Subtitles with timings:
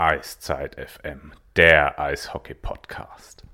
[0.00, 3.44] Eiszeit FM, der Eishockey-Podcast.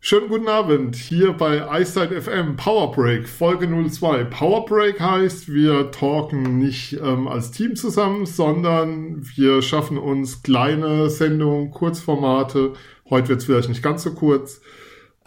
[0.00, 4.24] Schönen guten Abend hier bei Eiszeit FM Power Break Folge 02.
[4.24, 11.08] Power Break heißt, wir talken nicht ähm, als Team zusammen, sondern wir schaffen uns kleine
[11.08, 12.74] Sendungen, Kurzformate.
[13.08, 14.60] Heute wird es vielleicht nicht ganz so kurz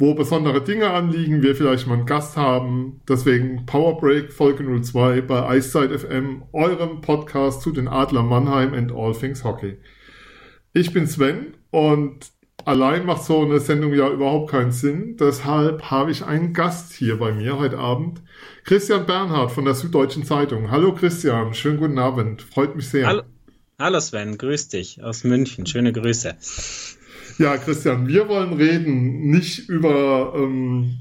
[0.02, 3.02] wo besondere Dinge anliegen, wir vielleicht mal einen Gast haben.
[3.08, 8.92] Deswegen Power Break Folge 02 bei Eiszeit FM, eurem Podcast zu den Adler Mannheim and
[8.92, 9.78] All Things Hockey.
[10.74, 12.32] Ich bin Sven und
[12.66, 15.18] allein macht so eine Sendung ja überhaupt keinen Sinn.
[15.20, 18.24] Deshalb habe ich einen Gast hier bei mir heute Abend.
[18.64, 20.72] Christian Bernhard von der Süddeutschen Zeitung.
[20.72, 22.42] Hallo Christian, schönen guten Abend.
[22.42, 23.06] Freut mich sehr.
[23.06, 23.22] Hallo,
[23.78, 25.68] Hallo Sven, grüß dich aus München.
[25.68, 26.36] Schöne Grüße.
[27.38, 30.98] Ja, Christian, wir wollen reden nicht über ähm,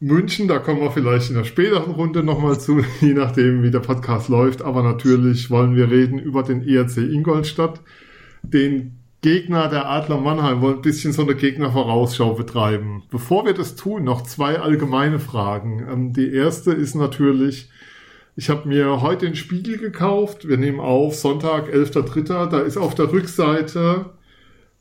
[0.00, 3.80] München, da kommen wir vielleicht in der späteren Runde nochmal zu, je nachdem, wie der
[3.80, 4.62] Podcast läuft.
[4.62, 7.80] Aber natürlich wollen wir reden über den ERC Ingolstadt,
[8.42, 13.04] den Gegner der Adler Mannheim, wollen ein bisschen so eine Gegnervorausschau betreiben.
[13.10, 15.86] Bevor wir das tun, noch zwei allgemeine Fragen.
[15.90, 17.70] Ähm, die erste ist natürlich,
[18.36, 20.46] ich habe mir heute den Spiegel gekauft.
[20.46, 22.48] Wir nehmen auf Sonntag, 11.3.
[22.48, 24.06] Da ist auf der Rückseite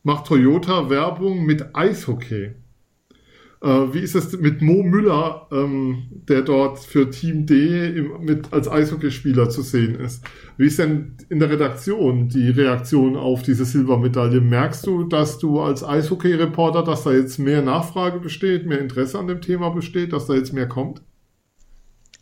[0.04, 2.52] macht Toyota Werbung mit Eishockey.
[3.62, 8.52] Äh, wie ist es mit Mo Müller, ähm, der dort für Team D im, mit,
[8.52, 10.26] als Eishockeyspieler zu sehen ist?
[10.58, 14.42] Wie ist denn in der Redaktion die Reaktion auf diese Silbermedaille?
[14.42, 19.28] Merkst du, dass du als Eishockey-Reporter, dass da jetzt mehr Nachfrage besteht, mehr Interesse an
[19.28, 21.02] dem Thema besteht, dass da jetzt mehr kommt?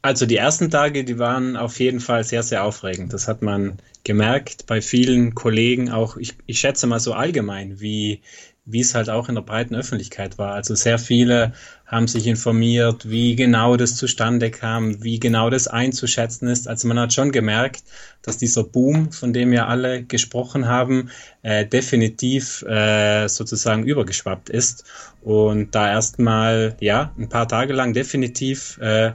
[0.03, 3.13] Also die ersten Tage, die waren auf jeden Fall sehr, sehr aufregend.
[3.13, 8.21] Das hat man gemerkt bei vielen Kollegen, auch ich, ich schätze mal so allgemein, wie,
[8.65, 10.53] wie es halt auch in der breiten Öffentlichkeit war.
[10.53, 11.53] Also sehr viele
[11.85, 16.67] haben sich informiert, wie genau das zustande kam, wie genau das einzuschätzen ist.
[16.67, 17.83] Also man hat schon gemerkt,
[18.23, 21.11] dass dieser Boom, von dem wir alle gesprochen haben,
[21.43, 24.83] äh, definitiv äh, sozusagen übergeschwappt ist
[25.21, 29.11] und da erstmal ja ein paar Tage lang definitiv äh,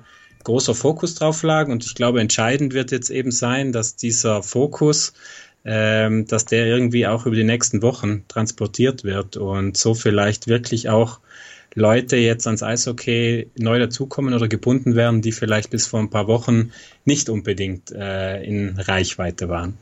[0.46, 1.68] großer Fokus drauf lag.
[1.68, 5.12] Und ich glaube, entscheidend wird jetzt eben sein, dass dieser Fokus,
[5.64, 10.88] ähm, dass der irgendwie auch über die nächsten Wochen transportiert wird und so vielleicht wirklich
[10.88, 11.20] auch
[11.74, 16.28] Leute jetzt ans Eishockey neu dazukommen oder gebunden werden, die vielleicht bis vor ein paar
[16.28, 16.70] Wochen
[17.04, 19.76] nicht unbedingt äh, in Reichweite waren.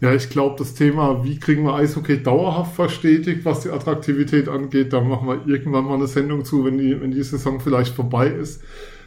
[0.00, 4.92] Ja, ich glaube, das Thema, wie kriegen wir Eishockey dauerhaft verstetigt, was die Attraktivität angeht,
[4.92, 8.28] da machen wir irgendwann mal eine Sendung zu, wenn die, wenn die Saison vielleicht vorbei
[8.28, 8.62] ist.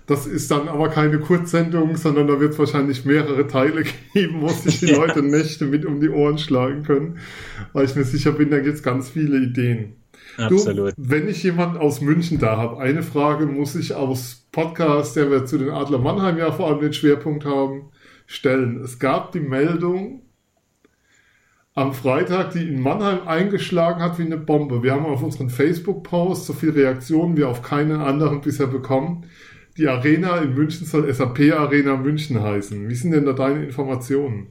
[0.07, 3.83] Das ist dann aber keine Kurzsendung, sondern da wird es wahrscheinlich mehrere Teile
[4.13, 4.97] geben, wo sich die ja.
[4.97, 7.17] Leute Nächte mit um die Ohren schlagen können,
[7.73, 9.95] weil ich mir sicher bin, da gibt es ganz viele Ideen.
[10.37, 10.91] Absolut.
[10.91, 15.31] Du, wenn ich jemanden aus München da habe, eine Frage muss ich aus Podcast, der
[15.31, 17.89] wir zu den Adler Mannheim ja vor allem den Schwerpunkt haben,
[18.27, 18.81] stellen.
[18.83, 20.21] Es gab die Meldung
[21.73, 24.81] am Freitag, die in Mannheim eingeschlagen hat wie eine Bombe.
[24.83, 29.25] Wir haben auf unseren Facebook-Post so viele Reaktionen wie auf keinen anderen bisher bekommen
[29.77, 32.87] die Arena in München soll SAP Arena München heißen.
[32.87, 34.47] Wie sind denn da deine Informationen?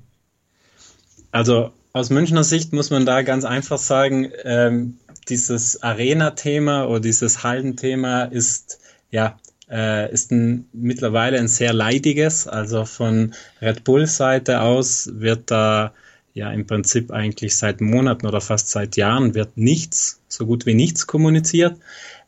[1.30, 4.98] Also aus Münchner Sicht muss man da ganz einfach sagen, ähm,
[5.28, 8.80] dieses Arena-Thema oder dieses Hallenthema ist
[9.10, 9.38] ja
[9.70, 12.46] äh, ist ein, mittlerweile ein sehr leidiges.
[12.46, 15.92] Also von Red Bull-Seite aus wird da
[16.34, 20.74] ja im Prinzip eigentlich seit Monaten oder fast seit Jahren wird nichts, so gut wie
[20.74, 21.78] nichts kommuniziert.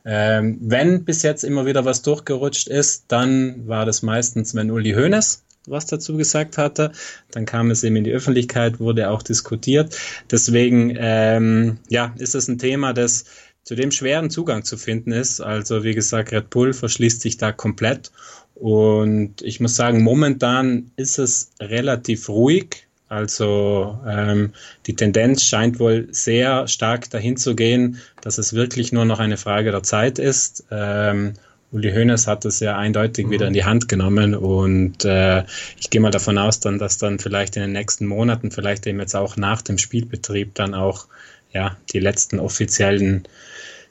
[0.06, 4.92] Ähm, wenn bis jetzt immer wieder was durchgerutscht ist, dann war das meistens, wenn Uli
[4.92, 6.92] Hoeneß was dazu gesagt hatte.
[7.30, 9.98] Dann kam es eben in die Öffentlichkeit, wurde auch diskutiert.
[10.30, 13.24] Deswegen ähm, ja, ist es ein Thema, das
[13.64, 15.40] zu dem schweren Zugang zu finden ist.
[15.40, 18.12] Also wie gesagt, Red Bull verschließt sich da komplett.
[18.54, 22.85] Und ich muss sagen, momentan ist es relativ ruhig.
[23.08, 24.52] Also ähm,
[24.86, 29.36] die Tendenz scheint wohl sehr stark dahin zu gehen, dass es wirklich nur noch eine
[29.36, 30.64] Frage der Zeit ist.
[30.72, 31.34] Ähm,
[31.70, 33.30] Uli Hoeneß hat es ja eindeutig mhm.
[33.30, 35.44] wieder in die Hand genommen und äh,
[35.78, 38.98] ich gehe mal davon aus, dann, dass dann vielleicht in den nächsten Monaten, vielleicht eben
[38.98, 41.06] jetzt auch nach dem Spielbetrieb dann auch
[41.52, 43.28] ja die letzten offiziellen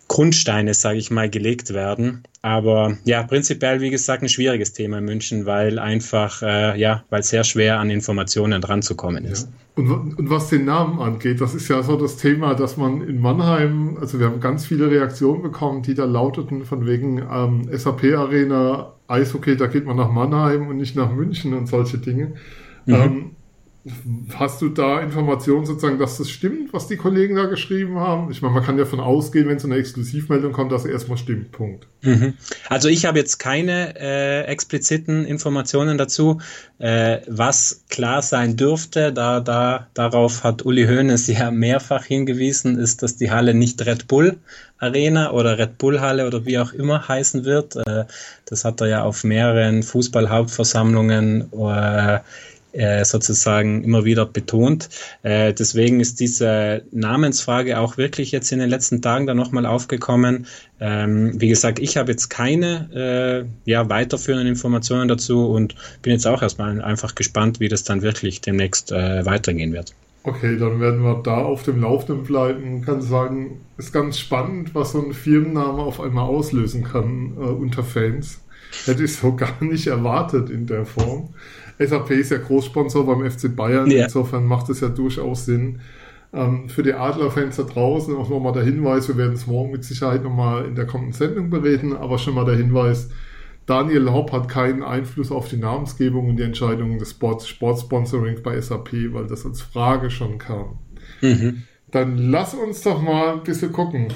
[0.07, 2.23] Grundsteine, sage ich mal, gelegt werden.
[2.41, 7.23] Aber ja, prinzipiell, wie gesagt, ein schwieriges Thema in München, weil einfach, äh, ja, weil
[7.23, 9.47] sehr schwer an Informationen dran zu kommen ist.
[9.47, 9.83] Ja.
[9.83, 13.19] Und, und, was den Namen angeht, das ist ja so das Thema, dass man in
[13.19, 18.15] Mannheim, also wir haben ganz viele Reaktionen bekommen, die da lauteten von wegen ähm, SAP
[18.15, 22.33] Arena, Eishockey, da geht man nach Mannheim und nicht nach München und solche Dinge.
[22.85, 22.93] Mhm.
[22.93, 23.31] Ähm,
[24.33, 28.31] Hast du da Informationen sozusagen, dass das stimmt, was die Kollegen da geschrieben haben?
[28.31, 31.19] Ich meine, man kann ja davon ausgehen, wenn so eine Exklusivmeldung kommt, dass es erstmal
[31.19, 31.51] stimmt.
[31.51, 31.85] Punkt.
[32.01, 32.33] Mhm.
[32.67, 36.41] Also ich habe jetzt keine äh, expliziten Informationen dazu.
[36.79, 43.03] Äh, was klar sein dürfte, da, da, darauf hat Uli Hoeneß ja mehrfach hingewiesen, ist,
[43.03, 44.39] dass die Halle nicht Red Bull
[44.77, 47.75] Arena oder Red Bull Halle oder wie auch immer heißen wird.
[47.75, 48.05] Äh,
[48.45, 52.19] das hat er ja auf mehreren Fußballhauptversammlungen äh,
[52.75, 54.89] äh, sozusagen immer wieder betont.
[55.23, 60.45] Äh, deswegen ist diese Namensfrage auch wirklich jetzt in den letzten Tagen da nochmal aufgekommen.
[60.79, 66.27] Ähm, wie gesagt, ich habe jetzt keine äh, ja, weiterführenden Informationen dazu und bin jetzt
[66.27, 69.93] auch erstmal einfach gespannt, wie das dann wirklich demnächst äh, weitergehen wird.
[70.23, 72.79] Okay, dann werden wir da auf dem Laufenden bleiben.
[72.79, 77.41] Ich kann sagen, ist ganz spannend, was so ein Firmenname auf einmal auslösen kann äh,
[77.41, 78.39] unter Fans.
[78.85, 81.29] Hätte ich so gar nicht erwartet in der Form.
[81.79, 84.05] SAP ist ja Großsponsor beim FC Bayern, ja.
[84.05, 85.79] insofern macht es ja durchaus Sinn.
[86.33, 89.83] Ähm, für die Adlerfans da draußen auch nochmal der Hinweis, wir werden es morgen mit
[89.83, 93.09] Sicherheit nochmal in der kommenden Sendung bereden, aber schon mal der Hinweis,
[93.65, 98.59] Daniel Hopp hat keinen Einfluss auf die Namensgebung und die Entscheidungen des Sport, Sportsponsoring bei
[98.59, 100.79] SAP, weil das als Frage schon kam.
[101.21, 101.63] Mhm.
[101.89, 104.09] Dann lass uns doch mal ein bisschen gucken,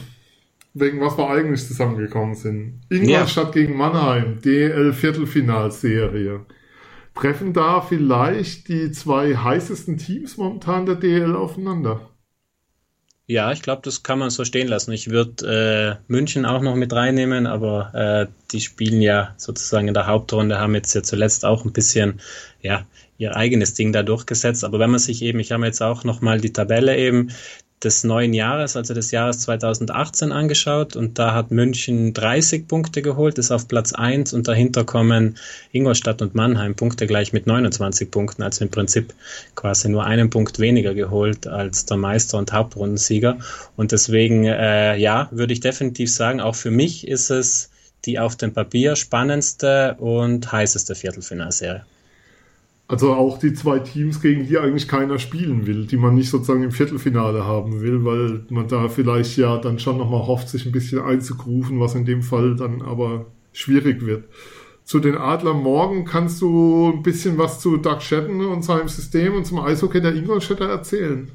[0.73, 2.81] wegen was wir eigentlich zusammengekommen sind.
[2.89, 3.61] Ingolstadt ja.
[3.61, 6.45] gegen Mannheim, DL Viertelfinalserie
[7.19, 12.09] treffen da vielleicht die zwei heißesten Teams momentan der DL aufeinander?
[13.27, 14.91] Ja, ich glaube, das kann man so stehen lassen.
[14.91, 19.93] Ich würde äh, München auch noch mit reinnehmen, aber äh, die spielen ja sozusagen in
[19.93, 22.21] der Hauptrunde, haben jetzt ja zuletzt auch ein bisschen
[22.61, 22.87] ja,
[23.19, 24.63] ihr eigenes Ding da durchgesetzt.
[24.63, 27.29] Aber wenn man sich eben, ich habe jetzt auch noch mal die Tabelle eben
[27.83, 33.37] des neuen Jahres, also des Jahres 2018 angeschaut und da hat München 30 Punkte geholt,
[33.37, 35.37] ist auf Platz 1 und dahinter kommen
[35.71, 39.13] Ingolstadt und Mannheim Punkte gleich mit 29 Punkten, also im Prinzip
[39.55, 43.37] quasi nur einen Punkt weniger geholt als der Meister und Hauptrundensieger
[43.77, 47.69] und deswegen, äh, ja, würde ich definitiv sagen, auch für mich ist es
[48.05, 51.85] die auf dem Papier spannendste und heißeste Viertelfinalserie.
[52.89, 56.63] Also auch die zwei Teams, gegen die eigentlich keiner spielen will, die man nicht sozusagen
[56.63, 60.71] im Viertelfinale haben will, weil man da vielleicht ja dann schon nochmal hofft, sich ein
[60.71, 64.23] bisschen einzugrufen, was in dem Fall dann aber schwierig wird.
[64.85, 69.35] Zu den Adler morgen kannst du ein bisschen was zu Doug Shatton und seinem System
[69.35, 71.29] und zum Eishockey der Ingolstädter erzählen.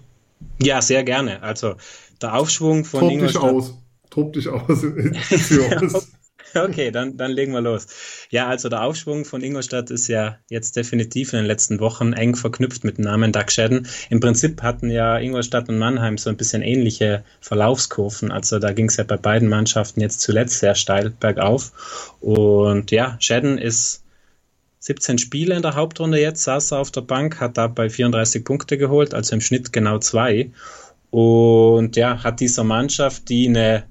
[0.61, 1.41] Ja, sehr gerne.
[1.41, 1.77] Also
[2.21, 3.43] der Aufschwung von Tob Ingolstadt.
[3.45, 3.79] Dich aus.
[4.11, 4.85] Tob dich aus.
[6.65, 7.87] Okay, dann, dann legen wir los.
[8.31, 12.37] Ja, also der Aufschwung von Ingolstadt ist ja jetzt definitiv in den letzten Wochen eng
[12.37, 13.89] verknüpft mit dem Namen Doug Shedden.
[14.11, 18.31] Im Prinzip hatten ja Ingolstadt und Mannheim so ein bisschen ähnliche Verlaufskurven.
[18.31, 22.17] Also da ging es ja bei beiden Mannschaften jetzt zuletzt sehr steil bergauf.
[22.21, 24.05] Und ja, Shedden ist
[24.79, 28.77] 17 Spiele in der Hauptrunde jetzt, saß er auf der Bank, hat dabei 34 Punkte
[28.77, 30.51] geholt, also im Schnitt genau zwei.
[31.11, 33.85] Und ja, hat dieser Mannschaft, die eine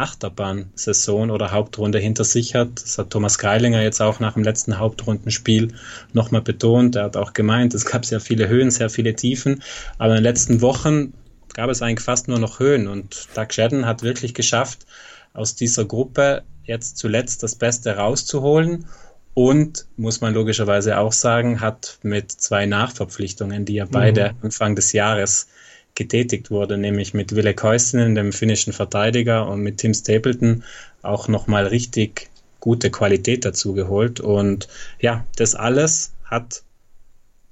[0.00, 2.82] Achterbahn-Saison oder Hauptrunde hinter sich hat.
[2.82, 5.74] Das hat Thomas Greilinger jetzt auch nach dem letzten Hauptrundenspiel
[6.12, 6.96] nochmal betont.
[6.96, 9.62] Er hat auch gemeint, es gab sehr viele Höhen, sehr viele Tiefen,
[9.98, 11.12] aber in den letzten Wochen
[11.54, 14.86] gab es eigentlich fast nur noch Höhen und Doug Shedden hat wirklich geschafft,
[15.32, 18.86] aus dieser Gruppe jetzt zuletzt das Beste rauszuholen
[19.34, 24.44] und, muss man logischerweise auch sagen, hat mit zwei Nachverpflichtungen, die er beide mhm.
[24.44, 25.48] Anfang des Jahres
[25.94, 30.64] getätigt wurde, nämlich mit Ville Koistinen, dem finnischen Verteidiger, und mit Tim Stapleton
[31.02, 34.20] auch nochmal richtig gute Qualität dazu geholt.
[34.20, 34.68] Und
[35.00, 36.62] ja, das alles hat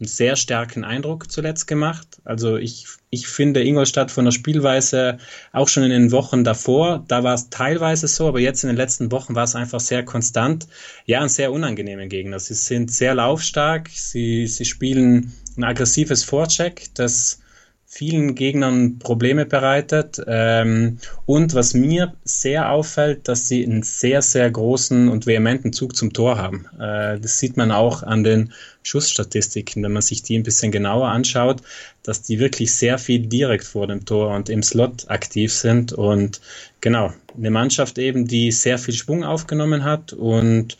[0.01, 2.07] einen sehr starken Eindruck zuletzt gemacht.
[2.25, 5.19] Also ich, ich finde Ingolstadt von der Spielweise
[5.53, 8.77] auch schon in den Wochen davor, da war es teilweise so, aber jetzt in den
[8.77, 10.69] letzten Wochen war es einfach sehr konstant.
[11.05, 12.39] Ja, ein sehr unangenehmer Gegner.
[12.39, 17.41] Sie sind sehr laufstark, sie, sie spielen ein aggressives Vorcheck, das
[17.91, 20.23] vielen Gegnern Probleme bereitet.
[20.27, 25.97] Ähm, und was mir sehr auffällt, dass sie einen sehr, sehr großen und vehementen Zug
[25.97, 26.67] zum Tor haben.
[26.79, 28.53] Äh, das sieht man auch an den
[28.83, 31.63] Schussstatistiken, wenn man sich die ein bisschen genauer anschaut,
[32.03, 35.95] dass die wirklich sehr viel direkt vor dem Tor und im Slot aktiv sind.
[35.95, 36.43] Und
[36.83, 40.77] genau, eine Mannschaft eben, die sehr viel Schwung aufgenommen hat und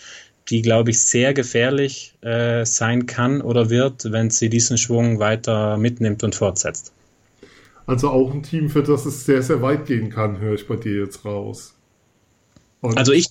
[0.51, 5.79] die, glaube ich, sehr gefährlich äh, sein kann oder wird, wenn sie diesen Schwung weiter
[5.79, 6.93] mitnimmt und fortsetzt.
[7.89, 10.77] Also auch ein Team, für das es sehr, sehr weit gehen kann, höre ich bei
[10.77, 11.75] dir jetzt raus.
[12.83, 13.31] Und also ich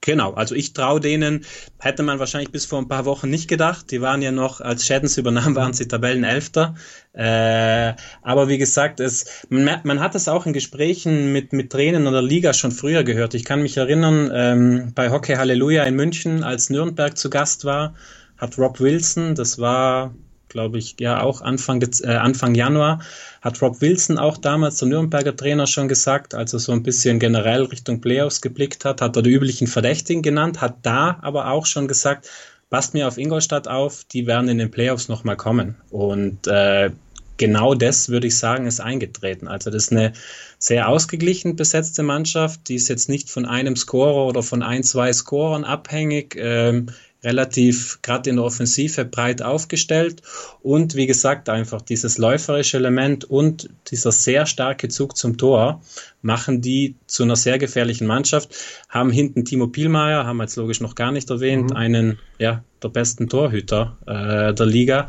[0.00, 1.44] genau, also ich traue denen,
[1.78, 3.90] hätte man wahrscheinlich bis vor ein paar Wochen nicht gedacht.
[3.90, 6.74] Die waren ja noch, als Shaddens übernahm, waren sie Tabellenelfter.
[7.12, 12.06] Äh, aber wie gesagt, es, man, man, hat es auch in Gesprächen mit, mit Trainern
[12.06, 13.34] oder Liga schon früher gehört.
[13.34, 17.94] Ich kann mich erinnern, ähm, bei Hockey Halleluja in München, als Nürnberg zu Gast war,
[18.38, 20.14] hat Rob Wilson, das war
[20.48, 23.00] glaube ich, ja auch Anfang, äh, Anfang Januar,
[23.40, 27.18] hat Rob Wilson auch damals, der Nürnberger Trainer, schon gesagt, als er so ein bisschen
[27.18, 31.66] generell Richtung Playoffs geblickt hat, hat er die üblichen Verdächtigen genannt, hat da aber auch
[31.66, 32.28] schon gesagt,
[32.70, 35.76] passt mir auf Ingolstadt auf, die werden in den Playoffs nochmal kommen.
[35.90, 36.90] Und äh,
[37.38, 39.48] genau das, würde ich sagen, ist eingetreten.
[39.48, 40.12] Also das ist eine
[40.58, 45.12] sehr ausgeglichen besetzte Mannschaft, die ist jetzt nicht von einem Scorer oder von ein, zwei
[45.12, 46.36] Scorern abhängig.
[46.38, 46.86] Ähm,
[47.22, 50.22] relativ gerade in der Offensive breit aufgestellt
[50.62, 55.82] und wie gesagt einfach dieses läuferische Element und dieser sehr starke Zug zum Tor
[56.22, 58.54] machen die zu einer sehr gefährlichen Mannschaft.
[58.88, 61.76] Haben hinten Timo Pielmeier, haben wir jetzt logisch noch gar nicht erwähnt, mhm.
[61.76, 65.08] einen ja der besten Torhüter äh, der Liga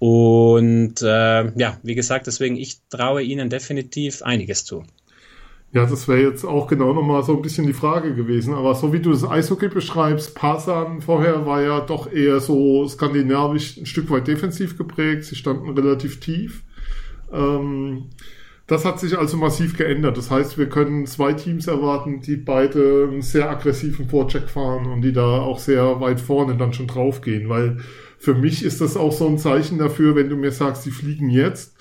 [0.00, 4.84] und äh, ja, wie gesagt, deswegen ich traue ihnen definitiv einiges zu.
[5.72, 8.54] Ja, das wäre jetzt auch genau nochmal so ein bisschen die Frage gewesen.
[8.54, 13.76] Aber so wie du das Eishockey beschreibst, Pasan vorher war ja doch eher so skandinavisch
[13.76, 15.24] ein Stück weit defensiv geprägt.
[15.24, 16.64] Sie standen relativ tief.
[17.32, 18.06] Ähm,
[18.66, 20.16] das hat sich also massiv geändert.
[20.16, 25.02] Das heißt, wir können zwei Teams erwarten, die beide einen sehr aggressiven Vorcheck fahren und
[25.02, 27.48] die da auch sehr weit vorne dann schon draufgehen.
[27.48, 27.78] Weil
[28.18, 31.30] für mich ist das auch so ein Zeichen dafür, wenn du mir sagst, die fliegen
[31.30, 31.76] jetzt,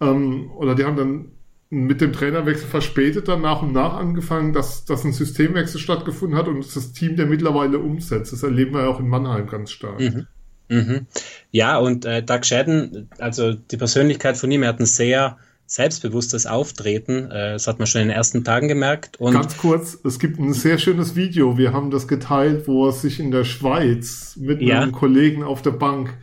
[0.00, 1.26] ähm, oder die haben dann
[1.74, 6.48] mit dem Trainerwechsel verspätet dann nach und nach angefangen, dass, dass ein Systemwechsel stattgefunden hat
[6.48, 8.32] und das Team, der mittlerweile umsetzt.
[8.32, 10.00] Das erleben wir ja auch in Mannheim ganz stark.
[10.00, 10.26] Mhm.
[10.68, 11.06] Mhm.
[11.50, 16.46] Ja, und äh, Doug Shadden, also die Persönlichkeit von ihm, er hat ein sehr selbstbewusstes
[16.46, 17.30] Auftreten.
[17.30, 19.18] Äh, das hat man schon in den ersten Tagen gemerkt.
[19.20, 21.58] Und Ganz kurz, es gibt ein sehr schönes Video.
[21.58, 24.80] Wir haben das geteilt, wo er sich in der Schweiz mit ja.
[24.80, 26.14] einem Kollegen auf der Bank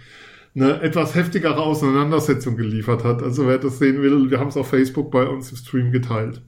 [0.55, 3.23] eine etwas heftigere Auseinandersetzung geliefert hat.
[3.23, 6.41] Also wer das sehen will, wir haben es auf Facebook bei uns im Stream geteilt.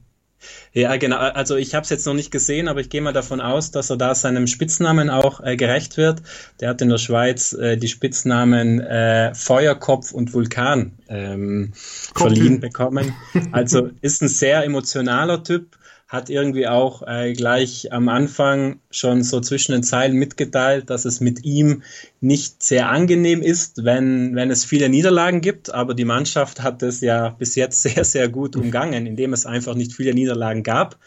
[0.74, 1.18] Ja, genau.
[1.18, 3.90] Also ich habe es jetzt noch nicht gesehen, aber ich gehe mal davon aus, dass
[3.90, 6.22] er da seinem Spitznamen auch äh, gerecht wird.
[6.60, 11.72] Der hat in der Schweiz äh, die Spitznamen äh, Feuerkopf und Vulkan ähm,
[12.16, 13.14] verliehen bekommen.
[13.52, 15.78] Also ist ein sehr emotionaler Typ
[16.14, 21.22] hat irgendwie auch äh, gleich am Anfang schon so zwischen den Zeilen mitgeteilt, dass es
[21.22, 21.82] mit ihm
[22.22, 25.74] nicht sehr angenehm ist, wenn, wenn es viele Niederlagen gibt.
[25.74, 29.74] Aber die Mannschaft hat es ja bis jetzt sehr, sehr gut umgangen, indem es einfach
[29.74, 31.00] nicht viele Niederlagen gab.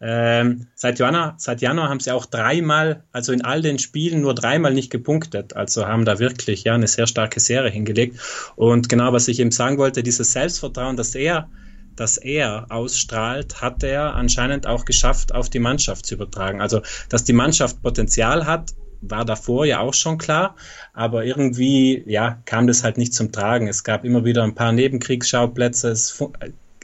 [0.00, 4.34] Ähm, seit, Januar, seit Januar haben sie auch dreimal, also in all den Spielen nur
[4.34, 5.54] dreimal nicht gepunktet.
[5.54, 8.18] Also haben da wirklich ja eine sehr starke Serie hingelegt.
[8.56, 11.50] Und genau, was ich eben sagen wollte, dieses Selbstvertrauen, dass er
[11.96, 16.60] das er ausstrahlt, hat er anscheinend auch geschafft, auf die Mannschaft zu übertragen.
[16.60, 20.56] Also, dass die Mannschaft Potenzial hat, war davor ja auch schon klar,
[20.92, 23.68] aber irgendwie ja, kam das halt nicht zum Tragen.
[23.68, 26.22] Es gab immer wieder ein paar Nebenkriegsschauplätze, es,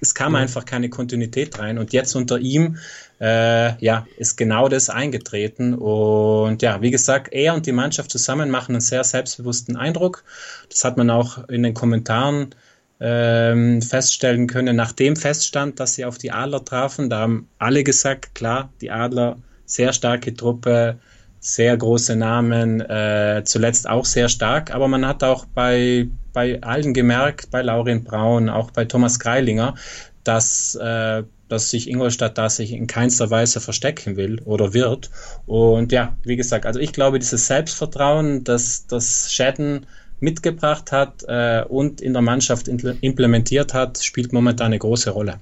[0.00, 2.76] es kam einfach keine Kontinuität rein und jetzt unter ihm
[3.21, 8.50] äh, ja, ist genau das eingetreten und ja, wie gesagt, er und die Mannschaft zusammen
[8.50, 10.25] machen einen sehr selbstbewussten Eindruck.
[10.71, 12.55] Das hat man auch in den Kommentaren
[13.00, 17.09] ähm, feststellen können, nachdem feststand, dass sie auf die Adler trafen.
[17.09, 20.99] Da haben alle gesagt, klar, die Adler, sehr starke Truppe,
[21.40, 26.92] sehr große Namen, äh, zuletzt auch sehr stark, aber man hat auch bei, bei allen
[26.92, 29.75] gemerkt, bei Laurin Braun, auch bei Thomas Greilinger,
[30.23, 35.11] dass, äh, dass sich Ingolstadt da sich in keinster Weise verstecken will oder wird.
[35.47, 39.87] Und ja, wie gesagt, also ich glaube, dieses Selbstvertrauen, das, das Schäden
[40.21, 45.41] mitgebracht hat äh, und in der Mannschaft implementiert hat, spielt momentan eine große Rolle.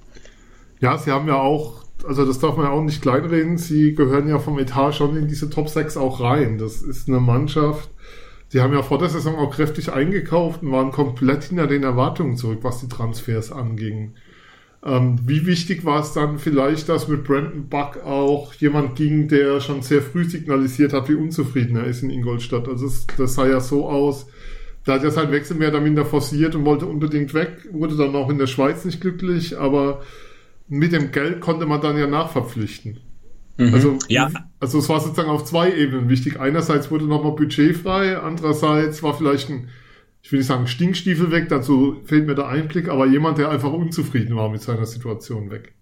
[0.81, 4.29] Ja, sie haben ja auch, also das darf man ja auch nicht kleinreden, sie gehören
[4.29, 6.59] ja vom Etat schon in diese Top 6 auch rein.
[6.59, 7.91] Das ist eine Mannschaft,
[8.49, 12.37] sie haben ja vor der Saison auch kräftig eingekauft und waren komplett hinter den Erwartungen
[12.37, 14.15] zurück, was die Transfers anging.
[14.85, 19.61] Ähm, wie wichtig war es dann vielleicht, dass mit Brandon Buck auch jemand ging, der
[19.61, 22.69] schon sehr früh signalisiert hat, wie unzufrieden er ist in Ingolstadt?
[22.69, 24.29] Also das, das sah ja so aus,
[24.85, 28.15] da hat er seinen Wechsel mehr oder minder forciert und wollte unbedingt weg, wurde dann
[28.15, 30.03] auch in der Schweiz nicht glücklich, aber
[30.69, 33.01] mit dem Geld konnte man dann ja nachverpflichten.
[33.59, 33.75] Mhm.
[33.75, 34.31] Also, ja.
[34.61, 36.41] also es war sozusagen auf zwei Ebenen wichtig.
[36.41, 39.69] Einerseits wurde nochmal Budget frei, andererseits war vielleicht ein,
[40.23, 43.73] ich will nicht sagen Stinkstiefel weg, dazu fehlt mir der Einblick, aber jemand, der einfach
[43.73, 45.75] unzufrieden war mit seiner Situation weg.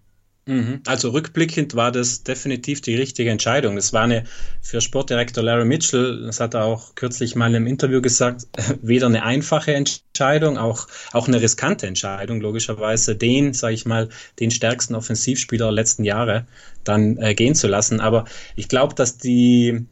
[0.47, 0.81] Mhm.
[0.85, 3.75] Also rückblickend war das definitiv die richtige Entscheidung.
[3.75, 4.23] Das war eine
[4.61, 8.47] für Sportdirektor Larry Mitchell, das hat er auch kürzlich mal im Interview gesagt,
[8.81, 14.07] weder eine einfache Entscheidung, auch, auch eine riskante Entscheidung, logischerweise, den, sage ich mal,
[14.39, 16.47] den stärksten Offensivspieler der letzten Jahre
[16.85, 17.99] dann äh, gehen zu lassen.
[17.99, 18.23] Aber
[18.55, 19.85] ich glaube, dass die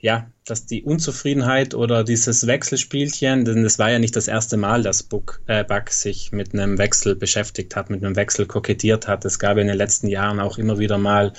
[0.00, 4.82] ja, dass die Unzufriedenheit oder dieses Wechselspielchen, denn es war ja nicht das erste Mal,
[4.82, 9.24] dass Buck, äh, Buck sich mit einem Wechsel beschäftigt hat, mit einem Wechsel kokettiert hat.
[9.24, 11.32] Es gab in den letzten Jahren auch immer wieder mal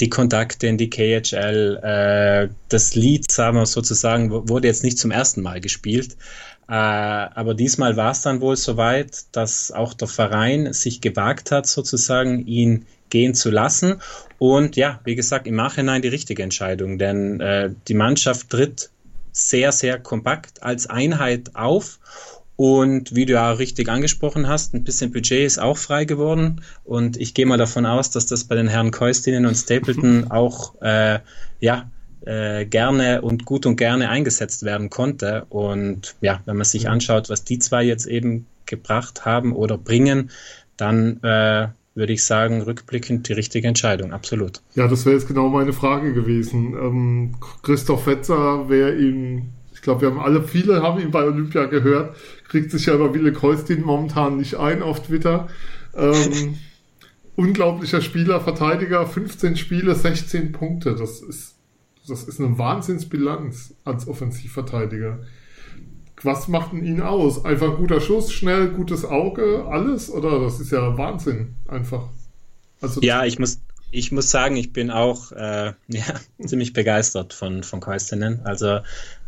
[0.00, 1.76] die Kontakte in die KHL.
[1.82, 6.16] Äh, das Lied, sagen wir sozusagen, wurde jetzt nicht zum ersten Mal gespielt.
[6.68, 11.66] Äh, aber diesmal war es dann wohl soweit, dass auch der Verein sich gewagt hat,
[11.66, 14.00] sozusagen ihn gehen zu lassen.
[14.38, 18.90] Und ja, wie gesagt, im Nachhinein die richtige Entscheidung, denn äh, die Mannschaft tritt
[19.32, 21.98] sehr, sehr kompakt als Einheit auf.
[22.56, 26.60] Und wie du ja richtig angesprochen hast, ein bisschen Budget ist auch frei geworden.
[26.84, 30.74] Und ich gehe mal davon aus, dass das bei den Herren Keustinen und Stapleton auch
[30.82, 31.20] äh,
[31.60, 31.90] ja,
[32.26, 35.46] äh, gerne und gut und gerne eingesetzt werden konnte.
[35.48, 36.90] Und ja, wenn man sich mhm.
[36.90, 40.30] anschaut, was die zwei jetzt eben gebracht haben oder bringen,
[40.76, 44.60] dann äh, würde ich sagen, rückblickend die richtige Entscheidung, absolut.
[44.74, 46.74] Ja, das wäre jetzt genau meine Frage gewesen.
[46.74, 51.66] Ähm, Christoph Fetzer wäre ihm, ich glaube, wir haben alle, viele haben ihn bei Olympia
[51.66, 52.16] gehört,
[52.48, 55.48] kriegt sich ja über Wille Keustin momentan nicht ein auf Twitter.
[55.94, 56.58] Ähm,
[57.36, 60.94] unglaublicher Spieler, Verteidiger, 15 Spiele, 16 Punkte.
[60.94, 61.56] Das ist,
[62.06, 65.20] das ist eine Wahnsinnsbilanz als Offensivverteidiger
[66.24, 67.44] was macht denn ihn aus?
[67.44, 70.10] Einfach guter Schuss, schnell, gutes Auge, alles?
[70.10, 72.08] Oder das ist ja Wahnsinn, einfach.
[72.80, 73.60] Also ja, ich muss,
[73.90, 76.04] ich muss sagen, ich bin auch äh, ja,
[76.44, 78.40] ziemlich begeistert von, von Koistinen.
[78.44, 78.80] Also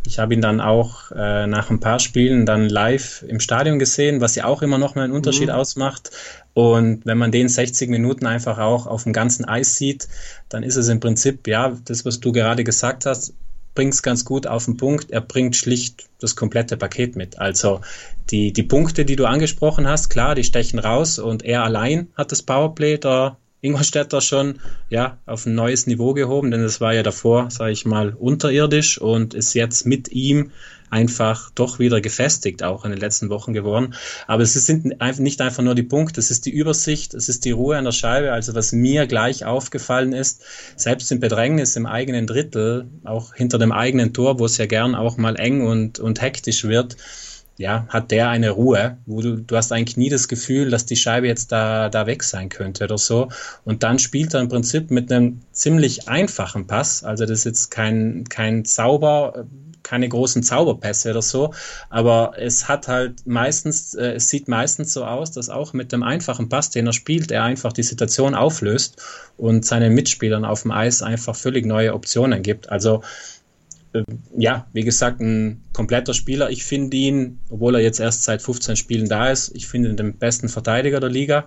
[0.05, 4.21] ich habe ihn dann auch äh, nach ein paar Spielen dann live im Stadion gesehen,
[4.21, 5.55] was ja auch immer noch mal einen Unterschied mhm.
[5.55, 6.11] ausmacht.
[6.55, 10.09] Und wenn man den 60 Minuten einfach auch auf dem ganzen Eis sieht,
[10.49, 13.35] dann ist es im Prinzip, ja, das, was du gerade gesagt hast,
[13.75, 15.11] bringt es ganz gut auf den Punkt.
[15.11, 17.39] Er bringt schlicht das komplette Paket mit.
[17.39, 17.81] Also
[18.31, 22.33] die, die Punkte, die du angesprochen hast, klar, die stechen raus und er allein hat
[22.33, 24.59] das Powerplay der Ingolstädter schon
[24.91, 29.01] ja, auf ein neues Niveau gehoben, denn es war ja davor, sage ich mal, unterirdisch
[29.01, 30.51] und ist jetzt mit ihm
[30.93, 33.95] einfach doch wieder gefestigt, auch in den letzten Wochen geworden.
[34.27, 37.51] Aber es sind nicht einfach nur die Punkte, es ist die Übersicht, es ist die
[37.51, 38.33] Ruhe an der Scheibe.
[38.33, 40.43] Also was mir gleich aufgefallen ist,
[40.77, 44.95] selbst im Bedrängnis im eigenen Drittel, auch hinter dem eigenen Tor, wo es ja gern
[44.95, 46.97] auch mal eng und, und hektisch wird,
[47.57, 50.97] ja, hat der eine Ruhe, wo du, du hast eigentlich nie das Gefühl, dass die
[50.97, 53.29] Scheibe jetzt da, da weg sein könnte oder so.
[53.65, 57.05] Und dann spielt er im Prinzip mit einem ziemlich einfachen Pass.
[57.05, 59.47] Also das ist jetzt kein, kein Zauber,
[59.83, 61.53] keine großen Zauberpässe oder so,
[61.91, 66.03] aber es hat halt meistens, äh, es sieht meistens so aus, dass auch mit dem
[66.03, 69.03] einfachen Pass, den er spielt, er einfach die Situation auflöst
[69.37, 72.71] und seinen Mitspielern auf dem Eis einfach völlig neue Optionen gibt.
[72.71, 73.03] Also
[73.93, 74.05] äh,
[74.37, 76.51] ja, wie gesagt, ein kompletter Spieler.
[76.51, 79.97] Ich finde ihn, obwohl er jetzt erst seit 15 Spielen da ist, ich finde ihn
[79.97, 81.47] den besten Verteidiger der Liga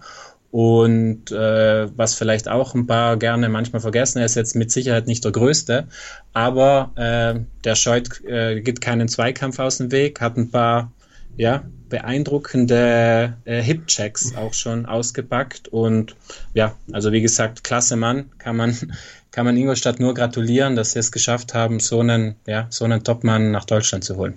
[0.56, 5.06] und äh, was vielleicht auch ein paar gerne manchmal vergessen, er ist jetzt mit Sicherheit
[5.06, 5.90] nicht der Größte,
[6.32, 10.94] aber äh, der scheut, äh, geht keinen Zweikampf aus dem Weg, hat ein paar
[11.36, 16.16] ja, beeindruckende äh, Hip-Checks auch schon ausgepackt und
[16.54, 18.78] ja, also wie gesagt, klasse Mann, kann man,
[19.32, 23.04] kann man Ingolstadt nur gratulieren, dass sie es geschafft haben, so einen, ja, so einen
[23.04, 24.36] Topmann nach Deutschland zu holen.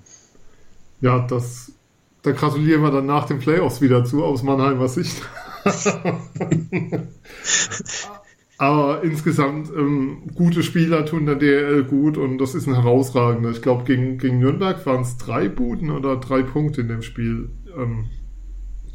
[1.01, 1.71] Ja, das,
[2.23, 5.23] da gratulieren wir dann nach den Playoffs wieder zu, aus Mannheimer Sicht.
[8.59, 13.51] Aber insgesamt ähm, gute Spieler tun der DL gut und das ist ein herausragender.
[13.51, 17.51] Ich glaube, gegen, gegen Nürnberg waren es drei Buden oder drei Punkte in dem Spiel.
[17.77, 18.07] Ähm,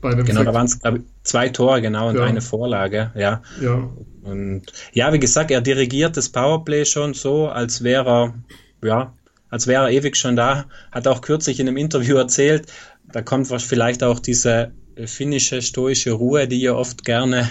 [0.02, 0.49] bei dem genau, Sekt.
[0.49, 0.80] da waren es
[1.23, 2.26] zwei Tore, genau, und ja.
[2.26, 3.41] eine Vorlage, ja.
[3.62, 3.89] ja.
[4.23, 8.34] Und ja, wie gesagt, er dirigiert das Powerplay schon so, als wäre er,
[8.88, 9.13] ja,
[9.49, 10.65] als wäre er ewig schon da.
[10.91, 12.67] Hat auch kürzlich in einem Interview erzählt,
[13.13, 14.73] da kommt vielleicht auch diese
[15.06, 17.49] finnische stoische Ruhe, die ja oft gerne,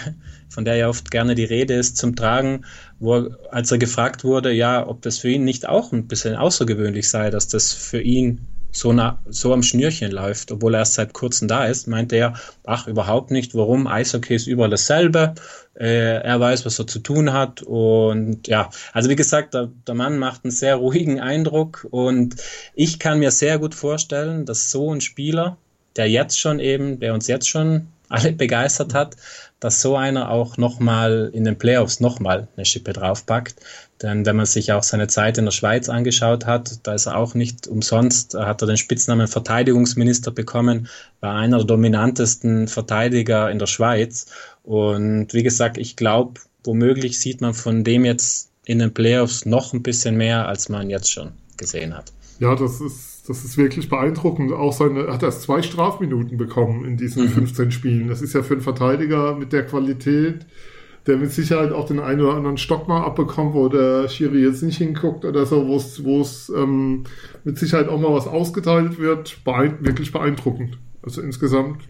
[0.49, 2.65] von der ja oft gerne die Rede ist, zum Tragen,
[2.99, 7.09] wo als er gefragt wurde, ja, ob das für ihn nicht auch ein bisschen außergewöhnlich
[7.09, 11.13] sei, dass das für ihn so, na, so am Schnürchen läuft, obwohl er erst seit
[11.13, 12.33] kurzem da ist, meinte er,
[12.65, 15.35] ach, überhaupt nicht, warum, Eishockey ist überall dasselbe,
[15.75, 19.93] äh, er weiß, was er zu tun hat und ja, also wie gesagt, der, der
[19.93, 22.35] Mann macht einen sehr ruhigen Eindruck und
[22.73, 25.57] ich kann mir sehr gut vorstellen, dass so ein Spieler,
[25.95, 29.15] der jetzt schon eben, der uns jetzt schon alle begeistert hat,
[29.59, 33.55] dass so einer auch nochmal in den Playoffs nochmal eine Schippe draufpackt.
[34.01, 37.17] Denn wenn man sich auch seine Zeit in der Schweiz angeschaut hat, da ist er
[37.17, 40.89] auch nicht umsonst, hat er den Spitznamen Verteidigungsminister bekommen,
[41.21, 44.27] war einer der dominantesten Verteidiger in der Schweiz.
[44.63, 49.73] Und wie gesagt, ich glaube, womöglich sieht man von dem jetzt in den Playoffs noch
[49.73, 52.11] ein bisschen mehr, als man jetzt schon gesehen hat.
[52.39, 54.51] Ja, das ist das ist wirklich beeindruckend.
[54.51, 57.29] Auch seine, hat erst zwei Strafminuten bekommen in diesen mhm.
[57.29, 58.07] 15 Spielen.
[58.09, 60.45] Das ist ja für einen Verteidiger mit der Qualität,
[61.07, 64.61] der mit Sicherheit auch den einen oder anderen Stock mal abbekommt, wo der Schiri jetzt
[64.61, 67.05] nicht hinguckt oder so, wo es, wo es ähm,
[67.45, 69.43] mit Sicherheit auch mal was ausgeteilt wird.
[69.45, 70.77] Beein wirklich beeindruckend.
[71.01, 71.83] Also insgesamt,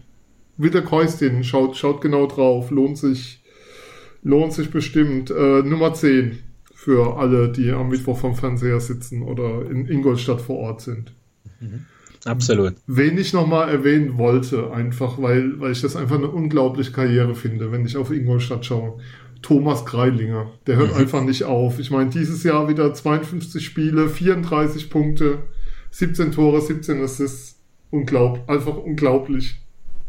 [0.56, 3.42] Witter Keustin, schaut, schaut genau drauf, lohnt sich,
[4.22, 5.30] lohnt sich bestimmt.
[5.30, 6.38] Äh, Nummer 10
[6.74, 11.12] für alle, die am Mittwoch vom Fernseher sitzen oder in Ingolstadt vor Ort sind.
[12.24, 12.74] Absolut.
[12.86, 17.72] Wen ich nochmal erwähnen wollte, einfach, weil, weil ich das einfach eine unglaubliche Karriere finde,
[17.72, 18.98] wenn ich auf Ingolstadt schaue.
[19.42, 21.00] Thomas Greilinger, der hört mhm.
[21.00, 21.78] einfach nicht auf.
[21.78, 25.40] Ich meine, dieses Jahr wieder 52 Spiele, 34 Punkte,
[25.90, 27.60] 17 Tore, 17 Assists.
[27.90, 29.60] Unglaublich, einfach unglaublich.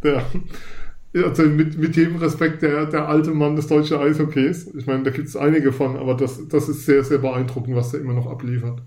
[0.03, 0.25] Der,
[1.13, 4.73] also mit, mit jedem Respekt der, der alte Mann des deutschen Eishockeys.
[4.75, 7.91] Ich meine, da gibt es einige von, aber das, das ist sehr, sehr beeindruckend, was
[7.91, 8.81] der immer noch abliefert.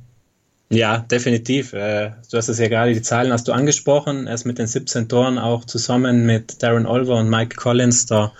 [0.70, 1.72] Ja, definitiv.
[1.72, 4.26] Äh, du hast es ja gerade, die Zahlen hast du angesprochen.
[4.26, 8.32] Er ist mit den 17 Toren auch zusammen mit Darren Olver und Mike Collins der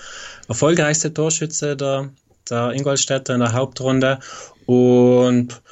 [0.47, 2.11] erfolgreichste Torschütze der,
[2.51, 4.19] der Ingolstädter in der Hauptrunde
[4.67, 5.63] und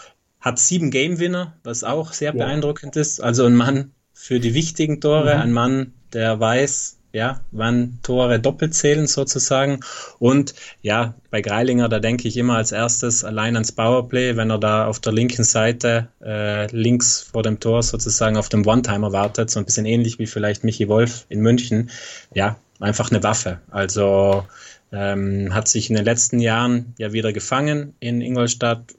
[0.40, 2.38] hat sieben Game-Winner, was auch sehr wow.
[2.40, 3.20] beeindruckend ist.
[3.20, 5.40] Also ein Mann für die wichtigen Tore, mhm.
[5.42, 9.80] ein Mann, der weiß, ja, wann Tore doppelt zählen sozusagen.
[10.18, 14.58] Und ja, bei Greilinger, da denke ich immer als erstes allein ans Powerplay, wenn er
[14.58, 19.48] da auf der linken Seite äh, links vor dem Tor sozusagen auf dem One-Timer wartet,
[19.48, 21.90] so ein bisschen ähnlich wie vielleicht Michi Wolf in München.
[22.34, 23.60] Ja, einfach eine Waffe.
[23.70, 24.44] Also
[24.92, 28.94] ähm, hat sich in den letzten Jahren ja wieder gefangen in Ingolstadt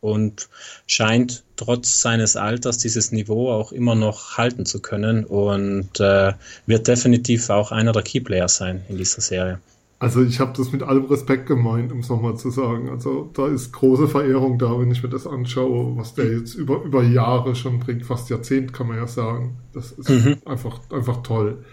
[0.00, 0.50] und
[0.86, 6.32] scheint trotz seines Alters dieses Niveau auch immer noch halten zu können und äh,
[6.66, 9.60] wird definitiv auch einer der Keyplayers sein in dieser Serie.
[9.98, 12.88] Also ich habe das mit allem Respekt gemeint, um es nochmal zu sagen.
[12.88, 16.82] Also da ist große Verehrung da, wenn ich mir das anschaue, was der jetzt über,
[16.82, 19.58] über Jahre schon bringt, fast Jahrzehnt kann man ja sagen.
[19.72, 20.38] Das ist mhm.
[20.44, 21.64] einfach, einfach toll.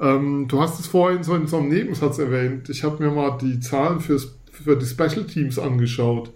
[0.00, 2.68] Ähm, du hast es vorhin so in so einem Nebensatz erwähnt.
[2.68, 6.32] Ich habe mir mal die Zahlen fürs, für die Special Teams angeschaut.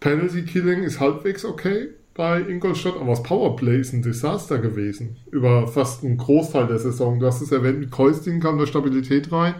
[0.00, 5.18] Penalty Killing ist halbwegs okay bei Ingolstadt, aber das Powerplay ist ein Desaster gewesen.
[5.30, 7.20] Über fast einen Großteil der Saison.
[7.20, 9.54] Du hast es erwähnt, mit Keustin kam da Stabilität rein.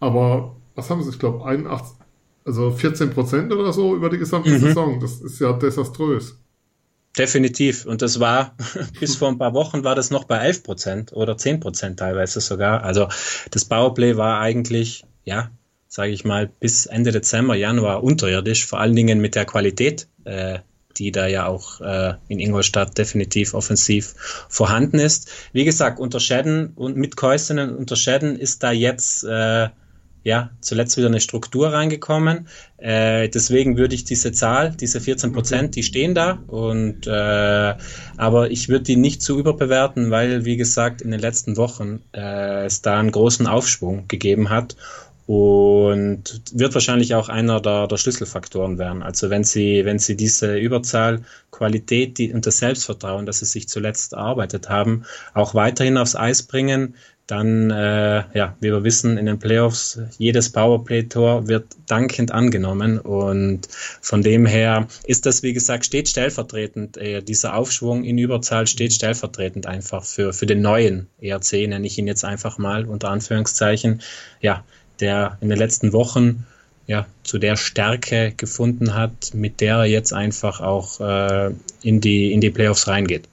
[0.00, 1.10] Aber was haben sie?
[1.10, 1.98] Ich glaube, 81,
[2.46, 4.60] also 14 Prozent oder so über die gesamte mhm.
[4.60, 4.98] Saison.
[4.98, 6.38] Das ist ja desaströs.
[7.18, 7.84] Definitiv.
[7.84, 8.56] Und das war,
[8.98, 12.40] bis vor ein paar Wochen war das noch bei 11 Prozent oder 10 Prozent teilweise
[12.40, 12.82] sogar.
[12.82, 13.08] Also
[13.50, 15.50] das Powerplay war eigentlich, ja,
[15.86, 20.60] sage ich mal, bis Ende Dezember, Januar unterirdisch, vor allen Dingen mit der Qualität, äh,
[20.98, 24.14] die da ja auch äh, in Ingolstadt definitiv offensiv
[24.48, 25.30] vorhanden ist.
[25.52, 29.68] Wie gesagt, unter Schäden und mit Käustinnen unter Schäden ist da jetzt äh,
[30.22, 32.48] ja, zuletzt wieder eine Struktur reingekommen.
[32.76, 36.42] Äh, deswegen würde ich diese Zahl, diese 14 Prozent, die stehen da.
[36.46, 37.74] Und äh,
[38.16, 42.66] aber ich würde die nicht zu überbewerten, weil, wie gesagt, in den letzten Wochen äh,
[42.66, 44.76] es da einen großen Aufschwung gegeben hat
[45.30, 49.04] und wird wahrscheinlich auch einer der, der Schlüsselfaktoren werden.
[49.04, 53.68] Also wenn Sie, wenn Sie diese Überzahl, Qualität die, und das Selbstvertrauen, das Sie sich
[53.68, 56.96] zuletzt erarbeitet haben, auch weiterhin aufs Eis bringen,
[57.28, 63.68] dann, äh, ja, wie wir wissen, in den Playoffs, jedes Powerplay-Tor wird dankend angenommen und
[64.00, 68.92] von dem her ist das, wie gesagt, steht stellvertretend, äh, dieser Aufschwung in Überzahl steht
[68.92, 74.02] stellvertretend einfach für, für den neuen ERC, nenne ich ihn jetzt einfach mal unter Anführungszeichen,
[74.40, 74.64] ja,
[75.00, 76.46] der in den letzten Wochen
[76.86, 82.32] ja, zu der Stärke gefunden hat, mit der er jetzt einfach auch äh, in, die,
[82.32, 83.28] in die Playoffs reingeht.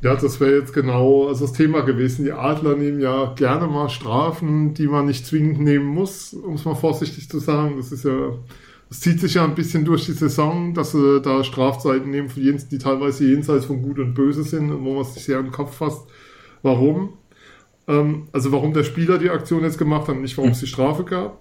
[0.00, 2.24] Ja, das wäre jetzt genau also das Thema gewesen.
[2.24, 6.64] Die Adler nehmen ja gerne mal Strafen, die man nicht zwingend nehmen muss, um es
[6.64, 7.74] mal vorsichtig zu sagen.
[7.76, 8.30] Das ist ja,
[8.88, 12.78] das zieht sich ja ein bisschen durch die Saison, dass sie da Strafzeiten nehmen, die
[12.78, 16.02] teilweise jenseits von Gut und Böse sind, wo man sich sehr im Kopf fasst.
[16.62, 17.14] Warum?
[17.88, 21.04] Ähm, also warum der Spieler die Aktion jetzt gemacht hat, nicht warum es die Strafe
[21.04, 21.40] gab.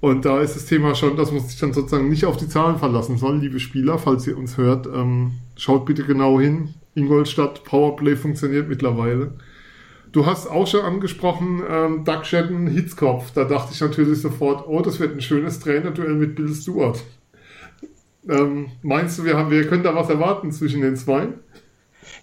[0.00, 2.78] Und da ist das Thema schon, dass man sich dann sozusagen nicht auf die Zahlen
[2.78, 3.38] verlassen soll.
[3.38, 6.74] Liebe Spieler, falls ihr uns hört, ähm, schaut bitte genau hin.
[6.94, 9.32] Ingolstadt Powerplay funktioniert mittlerweile.
[10.12, 13.32] Du hast auch schon angesprochen, ähm, Doug Shedden, Hitzkopf.
[13.32, 17.02] Da dachte ich natürlich sofort, oh, das wird ein schönes Trainerduell mit Bill Stewart.
[18.28, 21.28] Ähm, meinst du, wir, haben, wir können da was erwarten zwischen den zwei?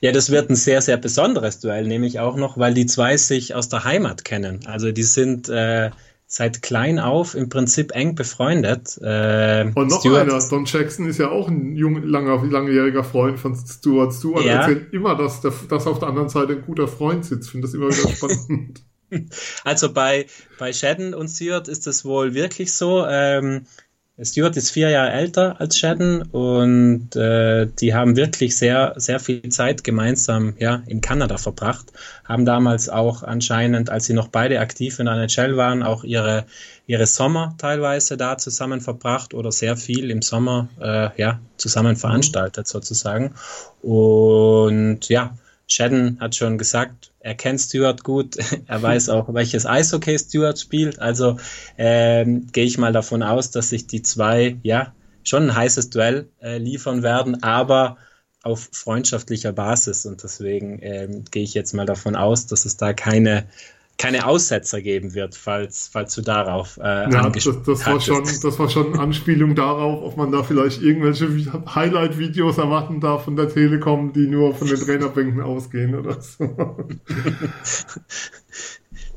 [0.01, 3.55] Ja, das wird ein sehr, sehr besonderes Duell, nämlich auch noch, weil die zwei sich
[3.55, 4.59] aus der Heimat kennen.
[4.65, 5.91] Also die sind äh,
[6.27, 8.97] seit klein auf im Prinzip eng befreundet.
[9.01, 13.39] Äh, und noch Stuart, einer, Don Jackson ist ja auch ein jung, langer, langjähriger Freund
[13.39, 14.13] von Stuart.
[14.13, 14.61] Stuart ja.
[14.61, 17.45] erzählt immer, dass, der, dass auf der anderen Seite ein guter Freund sitzt.
[17.45, 18.81] Ich finde das immer wieder spannend.
[19.63, 20.25] Also bei,
[20.57, 23.05] bei Shadden und Stuart ist das wohl wirklich so.
[23.07, 23.67] Ähm,
[24.21, 29.49] Stuart ist vier Jahre älter als Shadden und äh, die haben wirklich sehr, sehr viel
[29.49, 31.91] Zeit gemeinsam ja, in Kanada verbracht.
[32.23, 36.45] Haben damals auch anscheinend, als sie noch beide aktiv in der NHL waren, auch ihre,
[36.87, 42.67] ihre Sommer teilweise da zusammen verbracht oder sehr viel im Sommer äh, ja, zusammen veranstaltet
[42.67, 43.35] sozusagen.
[43.81, 50.17] Und ja, Shadden hat schon gesagt, er kennt Stewart gut, er weiß auch, welches Eishockey
[50.19, 50.99] Stewart spielt.
[50.99, 51.37] Also
[51.75, 56.29] ähm, gehe ich mal davon aus, dass sich die zwei ja schon ein heißes Duell
[56.39, 57.97] äh, liefern werden, aber
[58.43, 62.93] auf freundschaftlicher Basis und deswegen ähm, gehe ich jetzt mal davon aus, dass es da
[62.93, 63.45] keine
[63.97, 68.59] keine Aussetzer geben wird, falls, falls du darauf äh, ja, das, das war schon, das
[68.59, 71.29] war schon eine Anspielung darauf, ob man da vielleicht irgendwelche
[71.73, 76.43] Highlight-Videos erwarten darf von der Telekom, die nur von den Trainerbänken ausgehen oder so.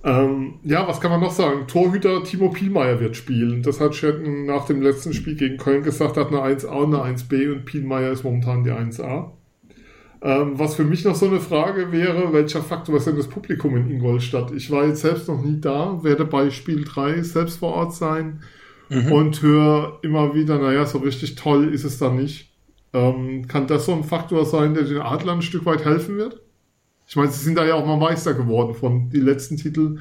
[0.04, 1.66] ähm, ja, was kann man noch sagen?
[1.66, 3.64] Torhüter Timo Pielmeier wird spielen.
[3.64, 7.16] Das hat Schetten nach dem letzten Spiel gegen Köln gesagt, hat eine 1A und eine
[7.16, 9.32] 1B und Pielmeier ist momentan die 1A.
[10.20, 13.76] Ähm, was für mich noch so eine Frage wäre, welcher Faktor ist denn das Publikum
[13.76, 14.50] in Ingolstadt?
[14.50, 18.40] Ich war jetzt selbst noch nie da, werde bei Spiel 3 selbst vor Ort sein
[18.88, 19.12] mhm.
[19.12, 22.50] und höre immer wieder, naja, so richtig toll ist es da nicht.
[22.92, 26.40] Ähm, kann das so ein Faktor sein, der den Adlern ein Stück weit helfen wird?
[27.06, 29.98] Ich meine, sie sind da ja auch mal Meister geworden von die letzten Titel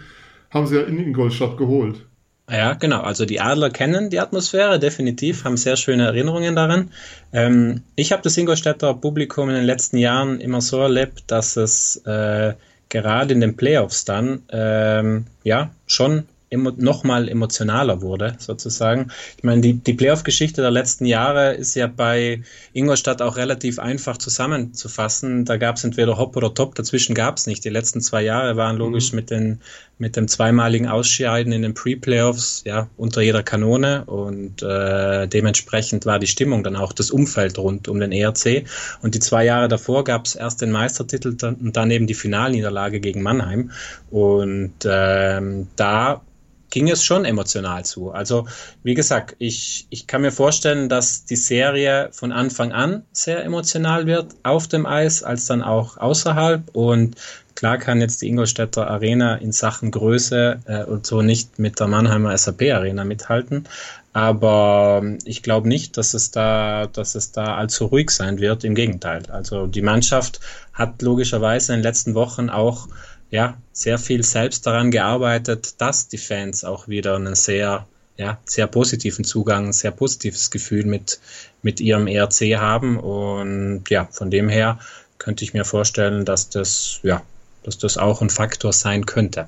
[0.50, 2.06] haben sie ja in Ingolstadt geholt.
[2.50, 3.02] Ja, genau.
[3.02, 6.92] Also die Adler kennen die Atmosphäre definitiv, haben sehr schöne Erinnerungen daran.
[7.34, 11.98] Ähm, ich habe das Ingolstädter Publikum in den letzten Jahren immer so erlebt, dass es
[12.06, 12.54] äh,
[12.88, 19.12] gerade in den Playoffs dann ähm, ja schon emo nochmal emotionaler wurde, sozusagen.
[19.38, 24.18] Ich meine, die, die Playoff-Geschichte der letzten Jahre ist ja bei Ingolstadt auch relativ einfach
[24.18, 25.46] zusammenzufassen.
[25.46, 27.66] Da gab es entweder Hop oder Top, dazwischen gab es nicht.
[27.66, 29.16] Die letzten zwei Jahre waren logisch mhm.
[29.18, 29.62] mit, den,
[30.00, 36.20] mit dem zweimaligen Ausscheiden in den Pre-Playoffs ja, unter jeder Kanone und äh, dementsprechend war
[36.20, 38.66] die Stimmung dann auch das Umfeld rund um den ERC.
[39.02, 43.00] Und die zwei Jahre davor gab es erst den Meistertitel und dann eben die Finalniederlage
[43.00, 43.72] gegen Mannheim.
[44.12, 46.22] Und ähm, da
[46.70, 48.12] ging es schon emotional zu.
[48.12, 48.48] Also,
[48.84, 54.06] wie gesagt, ich, ich kann mir vorstellen, dass die Serie von Anfang an sehr emotional
[54.06, 56.76] wird, auf dem Eis, als dann auch außerhalb.
[56.76, 57.16] Und
[57.56, 61.88] klar kann jetzt die Ingolstädter Arena in Sachen Größe äh, und so nicht mit der
[61.88, 63.68] Mannheimer SAP Arena mithalten.
[64.14, 68.64] Aber ich glaube nicht, dass es da, dass es da allzu ruhig sein wird.
[68.64, 69.24] Im Gegenteil.
[69.30, 70.40] Also die Mannschaft
[70.74, 72.88] hat logischerweise in den letzten Wochen auch
[73.30, 77.88] ja, sehr viel selbst daran gearbeitet, dass die Fans auch wieder einen sehr,
[78.18, 81.20] ja, sehr positiven Zugang, ein sehr positives Gefühl mit,
[81.62, 82.98] mit ihrem ERC haben.
[82.98, 84.80] Und ja, von dem her
[85.18, 87.22] könnte ich mir vorstellen, dass das, ja,
[87.64, 89.48] dass das auch ein Faktor sein könnte.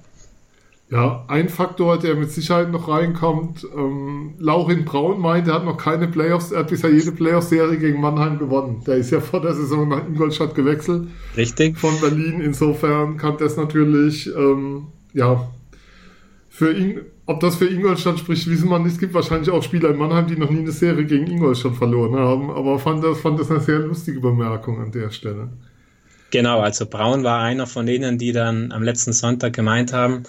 [0.92, 5.78] Ja, ein Faktor, der mit Sicherheit noch reinkommt, ähm, Laurin Braun meint, er hat noch
[5.78, 8.82] keine Playoffs, er hat bisher jede Playoff-Serie gegen Mannheim gewonnen.
[8.88, 11.08] Der ist ja vor der Saison nach Ingolstadt gewechselt.
[11.38, 11.78] Richtig.
[11.78, 12.42] Von Berlin.
[12.42, 15.48] Insofern kann das natürlich, ähm, ja,
[16.50, 18.94] für ihn, ob das für Ingolstadt spricht, wissen wir nicht.
[18.94, 22.16] Es gibt wahrscheinlich auch Spieler in Mannheim, die noch nie eine Serie gegen Ingolstadt verloren
[22.16, 25.50] haben, aber fand das, fand das eine sehr lustige Bemerkung an der Stelle.
[26.32, 30.24] Genau, also Braun war einer von denen, die dann am letzten Sonntag gemeint haben,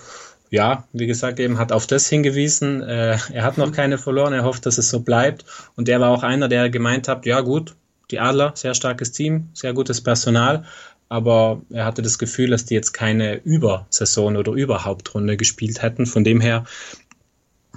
[0.50, 2.82] ja, wie gesagt, eben hat auf das hingewiesen.
[2.82, 5.44] Äh, er hat noch keine verloren, er hofft, dass es so bleibt.
[5.76, 7.76] Und er war auch einer, der gemeint hat, ja gut,
[8.10, 10.64] die Adler, sehr starkes Team, sehr gutes Personal,
[11.08, 16.06] aber er hatte das Gefühl, dass die jetzt keine Übersaison oder Überhauptrunde gespielt hätten.
[16.06, 16.64] Von dem her,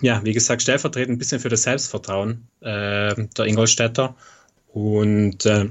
[0.02, 4.16] ja, wie gesagt, stellvertretend ein bisschen für das Selbstvertrauen äh, der Ingolstädter.
[4.72, 5.70] Und äh,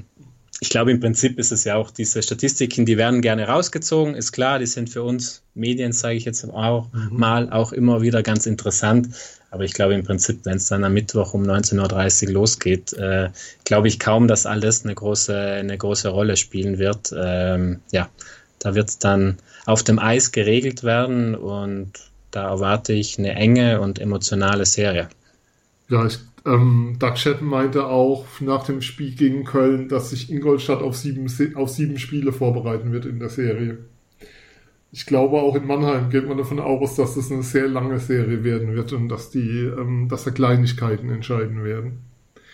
[0.62, 4.30] ich glaube, im Prinzip ist es ja auch diese Statistiken, die werden gerne rausgezogen, ist
[4.30, 7.18] klar, die sind für uns Medien, sage ich jetzt auch mhm.
[7.18, 9.08] mal, auch immer wieder ganz interessant.
[9.50, 13.30] Aber ich glaube im Prinzip, wenn es dann am Mittwoch um 19.30 Uhr losgeht, äh,
[13.64, 17.12] glaube ich kaum, dass alles eine große, eine große Rolle spielen wird.
[17.12, 18.08] Ähm, ja,
[18.60, 21.90] da wird es dann auf dem Eis geregelt werden und
[22.30, 25.08] da erwarte ich eine enge und emotionale Serie.
[25.88, 30.82] Ja, ich ähm, Doug Sheppen meinte auch nach dem Spiel gegen Köln, dass sich Ingolstadt
[30.82, 33.78] auf sieben, auf sieben Spiele vorbereiten wird in der Serie.
[34.90, 38.44] Ich glaube, auch in Mannheim geht man davon aus, dass das eine sehr lange Serie
[38.44, 42.00] werden wird und dass die, ähm, dass da Kleinigkeiten entscheiden werden.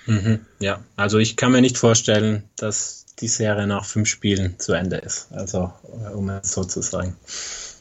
[0.06, 4.72] Mhm, ja, also ich kann mir nicht vorstellen, dass die Serie nach fünf Spielen zu
[4.72, 5.28] Ende ist.
[5.32, 7.16] Also, äh, um es so zu sagen.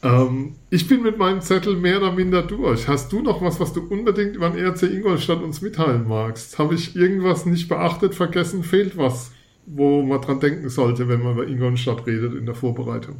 [0.02, 2.86] Ähm, ich bin mit meinem Zettel mehr oder minder durch.
[2.88, 6.58] Hast du noch was, was du unbedingt über den RC Ingolstadt uns mitteilen magst?
[6.58, 9.32] Habe ich irgendwas nicht beachtet, vergessen, fehlt was,
[9.66, 13.16] wo man dran denken sollte, wenn man über Ingolstadt redet in der Vorbereitung?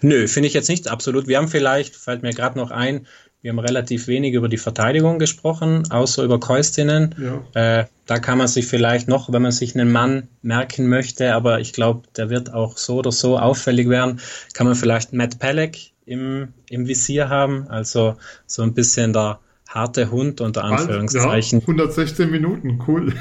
[0.00, 1.26] Nö, finde ich jetzt nicht absolut.
[1.28, 3.06] Wir haben vielleicht, fällt mir gerade noch ein,
[3.42, 7.14] wir haben relativ wenig über die Verteidigung gesprochen, außer über Keustinen.
[7.54, 7.80] Ja.
[7.80, 11.60] Äh, da kann man sich vielleicht noch, wenn man sich einen Mann merken möchte, aber
[11.60, 14.20] ich glaube, der wird auch so oder so auffällig werden,
[14.52, 17.68] kann man vielleicht Matt Pelleck im, im Visier haben.
[17.68, 21.60] Also so ein bisschen der harte Hund unter Anführungszeichen.
[21.60, 23.12] Ja, 116 Minuten, cool.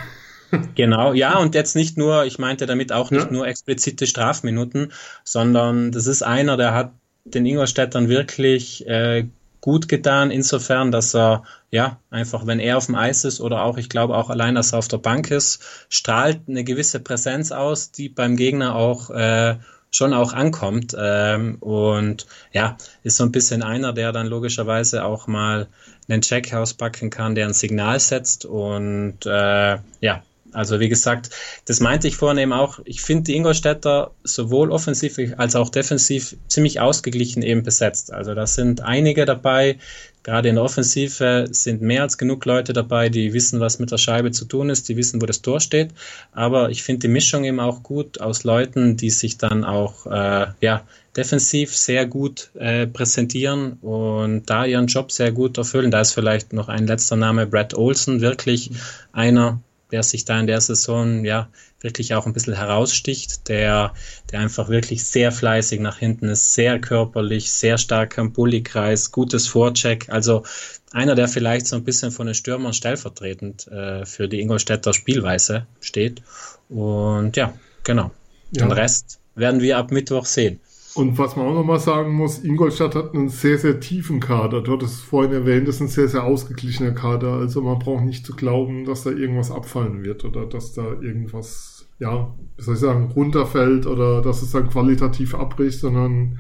[0.75, 3.31] Genau, ja, und jetzt nicht nur, ich meinte damit auch nicht ja.
[3.31, 4.91] nur explizite Strafminuten,
[5.23, 6.91] sondern das ist einer, der hat
[7.25, 9.25] den Ingolstädtern wirklich äh,
[9.61, 13.77] gut getan, insofern, dass er, ja, einfach, wenn er auf dem Eis ist oder auch,
[13.77, 17.91] ich glaube auch allein, dass er auf der Bank ist, strahlt eine gewisse Präsenz aus,
[17.91, 19.55] die beim Gegner auch äh,
[19.89, 20.95] schon auch ankommt.
[20.99, 25.67] Ähm, und ja, ist so ein bisschen einer, der dann logischerweise auch mal
[26.07, 28.45] einen Check auspacken kann, der ein Signal setzt.
[28.45, 30.23] Und äh, ja,
[30.55, 31.29] also wie gesagt,
[31.65, 32.79] das meinte ich vorhin eben auch.
[32.85, 38.11] Ich finde die Ingolstädter sowohl offensiv als auch defensiv ziemlich ausgeglichen eben besetzt.
[38.11, 39.77] Also da sind einige dabei.
[40.23, 43.99] Gerade in der Offensive sind mehr als genug Leute dabei, die wissen, was mit der
[43.99, 45.91] Scheibe zu tun ist, die wissen, wo das Tor steht.
[46.31, 50.47] Aber ich finde die Mischung eben auch gut aus Leuten, die sich dann auch äh,
[50.61, 50.83] ja,
[51.15, 55.91] defensiv sehr gut äh, präsentieren und da ihren Job sehr gut erfüllen.
[55.91, 58.71] Da ist vielleicht noch ein letzter Name, Brad Olsen, wirklich
[59.11, 59.61] einer,
[59.95, 61.47] der sich da in der Saison ja
[61.79, 63.93] wirklich auch ein bisschen heraussticht, der,
[64.29, 69.47] der einfach wirklich sehr fleißig nach hinten ist, sehr körperlich, sehr stark am Bullykreis, gutes
[69.47, 70.09] Vorcheck.
[70.09, 70.43] Also
[70.91, 75.65] einer, der vielleicht so ein bisschen von den Stürmern stellvertretend äh, für die Ingolstädter Spielweise
[75.79, 76.21] steht.
[76.67, 77.53] Und ja,
[77.85, 78.11] genau.
[78.51, 78.65] Ja.
[78.65, 80.59] Den Rest werden wir ab Mittwoch sehen.
[80.95, 84.61] Und was man auch nochmal sagen muss, Ingolstadt hat einen sehr, sehr tiefen Kader.
[84.61, 87.33] Dort ist vorhin erwähnt, das ist ein sehr, sehr ausgeglichener Kader.
[87.33, 91.85] Also man braucht nicht zu glauben, dass da irgendwas abfallen wird oder dass da irgendwas,
[91.99, 96.39] ja, wie soll ich sagen, runterfällt oder dass es dann qualitativ abbricht, sondern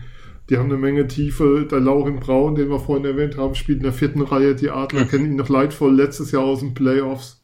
[0.49, 1.67] die haben eine Menge Tiefe.
[1.69, 4.55] Der Laurin Braun, den wir vorhin erwähnt haben, spielt in der vierten Reihe.
[4.55, 5.09] Die Adler mhm.
[5.09, 7.41] kennen ihn noch leidvoll letztes Jahr aus den Playoffs.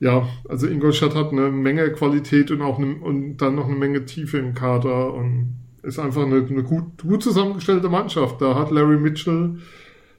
[0.00, 4.04] Ja, also Ingolstadt hat eine Menge Qualität und auch eine, und dann noch eine Menge
[4.04, 8.40] Tiefe im Kader und ist einfach eine, eine gut, gut zusammengestellte Mannschaft.
[8.42, 9.58] Da hat Larry Mitchell,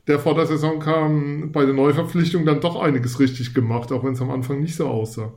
[0.08, 4.14] der vor der Saison kam, bei der Neuverpflichtung dann doch einiges richtig gemacht, auch wenn
[4.14, 5.34] es am Anfang nicht so aussah.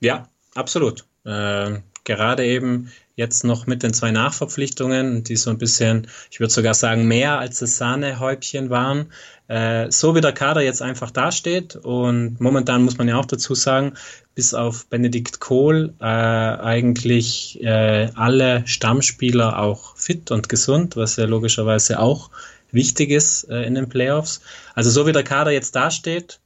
[0.00, 1.04] Ja, absolut.
[1.24, 6.52] Äh, gerade eben jetzt noch mit den zwei Nachverpflichtungen, die so ein bisschen, ich würde
[6.52, 9.12] sogar sagen, mehr als das Sahnehäubchen waren.
[9.48, 13.54] Äh, so wie der Kader jetzt einfach dasteht und momentan muss man ja auch dazu
[13.54, 13.92] sagen,
[14.40, 21.26] bis auf Benedikt Kohl äh, eigentlich äh, alle Stammspieler auch fit und gesund, was ja
[21.26, 22.30] logischerweise auch
[22.72, 24.40] wichtig ist äh, in den Playoffs.
[24.74, 26.40] Also so wie der Kader jetzt dasteht,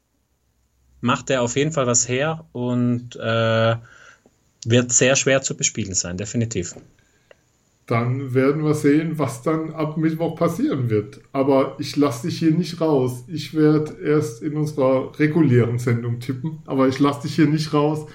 [1.02, 3.76] macht er auf jeden Fall was her und äh,
[4.66, 6.74] wird sehr schwer zu bespielen sein, definitiv
[7.87, 11.20] dann werden wir sehen, was dann ab Mittwoch passieren wird.
[11.33, 13.25] Aber ich lasse dich hier nicht raus.
[13.29, 18.07] Ich werde erst in unserer regulären Sendung tippen, aber ich lasse dich hier nicht raus,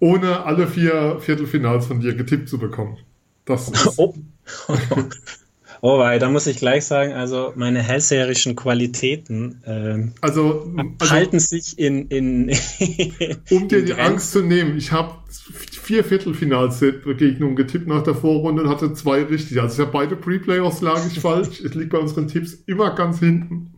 [0.00, 2.96] ohne alle vier Viertelfinals von dir getippt zu bekommen.
[3.44, 4.14] Das ist oh.
[5.86, 11.38] Oh, weil da muss ich gleich sagen, also meine hellseherischen Qualitäten ähm, also, also, halten
[11.38, 12.48] sich in, in
[13.50, 14.00] um dir die Grenzen.
[14.00, 14.78] Angst zu nehmen.
[14.78, 19.60] Ich habe vier Viertelfinalbegegnungen getippt nach der Vorrunde und hatte zwei richtig.
[19.60, 21.60] Also ich habe beide Pre-Playoffs lag ich falsch.
[21.60, 23.74] Es liegt bei unseren Tipps immer ganz hinten.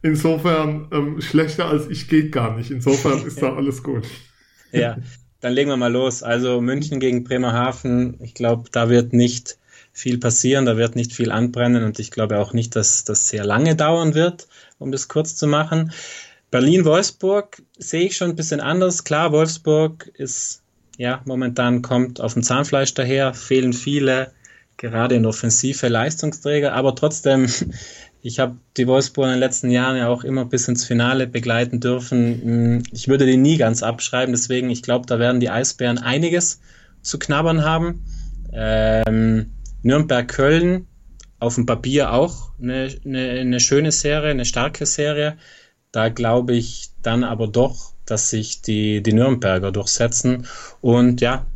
[0.00, 2.70] Insofern ähm, schlechter als ich geht gar nicht.
[2.70, 4.06] Insofern ist da alles gut.
[4.72, 4.96] Ja,
[5.42, 6.22] dann legen wir mal los.
[6.22, 8.16] Also München gegen Bremerhaven.
[8.22, 9.58] Ich glaube, da wird nicht
[9.94, 13.44] viel passieren, da wird nicht viel anbrennen und ich glaube auch nicht, dass das sehr
[13.44, 15.92] lange dauern wird, um das kurz zu machen.
[16.50, 19.04] Berlin-Wolfsburg sehe ich schon ein bisschen anders.
[19.04, 20.62] Klar, Wolfsburg ist,
[20.98, 24.32] ja, momentan kommt auf dem Zahnfleisch daher, fehlen viele,
[24.76, 27.48] gerade in Offensive Leistungsträger, aber trotzdem,
[28.22, 31.78] ich habe die Wolfsburg in den letzten Jahren ja auch immer bis ins Finale begleiten
[31.78, 32.82] dürfen.
[32.92, 36.60] Ich würde die nie ganz abschreiben, deswegen, ich glaube, da werden die Eisbären einiges
[37.00, 38.04] zu knabbern haben.
[38.52, 39.50] Ähm,
[39.84, 40.86] Nürnberg-Köln
[41.38, 45.36] auf dem Papier auch eine, eine, eine schöne Serie, eine starke Serie.
[45.92, 50.46] Da glaube ich dann aber doch, dass sich die, die Nürnberger durchsetzen.
[50.80, 51.46] Und ja,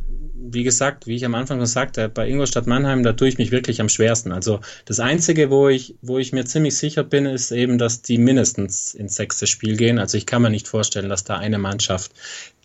[0.41, 3.51] wie gesagt, wie ich am Anfang schon sagte, bei Ingolstadt Mannheim, da tue ich mich
[3.51, 4.31] wirklich am schwersten.
[4.31, 8.17] Also das Einzige, wo ich, wo ich mir ziemlich sicher bin, ist eben, dass die
[8.17, 9.99] mindestens ins sechste Spiel gehen.
[9.99, 12.11] Also ich kann mir nicht vorstellen, dass da eine Mannschaft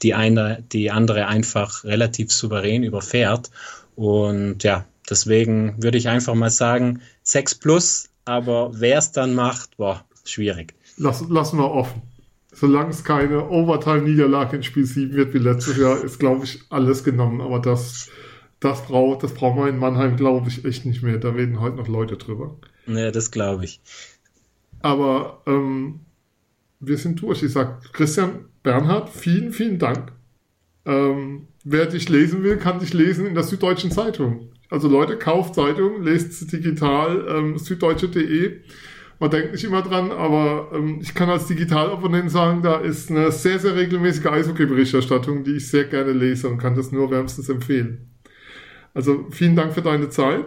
[0.03, 3.51] die eine, die andere einfach relativ souverän überfährt.
[3.97, 9.77] Und ja, Deswegen würde ich einfach mal sagen, 6 plus, aber wer es dann macht,
[9.77, 10.75] boah, schwierig.
[10.97, 12.03] Lass, lassen wir offen.
[12.53, 17.03] Solange es keine Overtime-Niederlage in Spiel 7 wird wie letztes Jahr, ist, glaube ich, alles
[17.03, 17.41] genommen.
[17.41, 18.09] Aber das,
[18.61, 21.19] das, braucht, das brauchen wir in Mannheim, glaube ich, echt nicht mehr.
[21.19, 22.57] Da reden heute noch Leute drüber.
[22.87, 23.81] Ja, das glaube ich.
[24.81, 26.01] Aber ähm,
[26.79, 27.43] wir sind durch.
[27.43, 30.13] Ich sage, Christian Bernhard, vielen, vielen Dank.
[30.87, 34.51] Ähm, wer dich lesen will, kann dich lesen in der Süddeutschen Zeitung.
[34.75, 38.61] Also Leute, kauft Zeitung, lest digital ähm, süddeutsche.de.
[39.21, 43.31] Man denkt nicht immer dran, aber ähm, ich kann als Digitalabonnent sagen, da ist eine
[43.31, 48.11] sehr, sehr regelmäßige Eishockey-Berichterstattung, die ich sehr gerne lese und kann das nur wärmstens empfehlen.
[48.95, 50.47] Also vielen Dank für deine Zeit.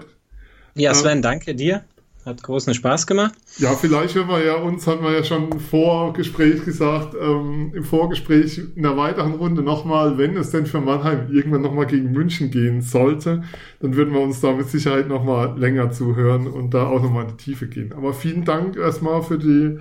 [0.76, 1.86] Ja, Sven, ähm, danke dir.
[2.28, 3.34] Hat großen Spaß gemacht.
[3.58, 7.84] Ja, vielleicht wenn wir ja uns, haben wir ja schon im Vorgespräch gesagt, ähm, im
[7.84, 12.52] Vorgespräch in der weiteren Runde nochmal, wenn es denn für Mannheim irgendwann nochmal gegen München
[12.52, 13.44] gehen sollte,
[13.80, 17.38] dann würden wir uns da mit Sicherheit nochmal länger zuhören und da auch nochmal in
[17.38, 17.94] die Tiefe gehen.
[17.94, 19.80] Aber vielen Dank erstmal für die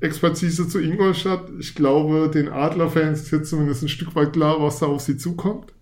[0.00, 1.50] Expertise zu Ingolstadt.
[1.58, 5.16] Ich glaube, den Adlerfans ist jetzt zumindest ein Stück weit klar, was da auf sie
[5.16, 5.72] zukommt.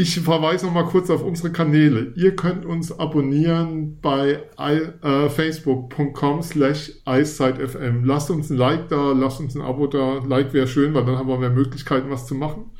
[0.00, 2.14] Ich verweise noch mal kurz auf unsere Kanäle.
[2.16, 8.04] Ihr könnt uns abonnieren bei äh, facebook.com slash eiszeit.fm.
[8.06, 10.22] Lasst uns ein Like da, lasst uns ein Abo da.
[10.26, 12.70] Like wäre schön, weil dann haben wir mehr Möglichkeiten, was zu machen.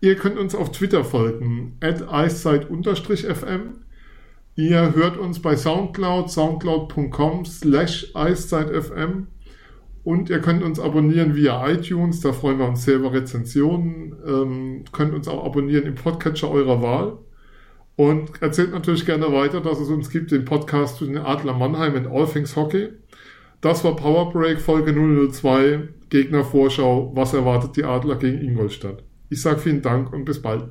[0.00, 2.70] Ihr könnt uns auf Twitter folgen, at eiszeit-fm.
[4.56, 9.26] Ihr hört uns bei Soundcloud, soundcloud.com slash eiszeit.fm.
[10.04, 14.14] Und ihr könnt uns abonnieren via iTunes, da freuen wir uns sehr über Rezensionen.
[14.26, 17.18] Ähm, könnt uns auch abonnieren im Podcatcher eurer Wahl.
[17.96, 21.96] Und erzählt natürlich gerne weiter, dass es uns gibt, den Podcast zu den Adler Mannheim
[21.96, 22.90] in All Things Hockey.
[23.60, 29.02] Das war Power Break Folge 002, Gegnervorschau, was erwartet die Adler gegen Ingolstadt.
[29.30, 30.64] Ich sage vielen Dank und bis bald.